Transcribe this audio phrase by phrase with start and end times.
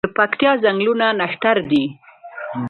[0.05, 1.83] د پکتیا ځنګلونه نښتر دي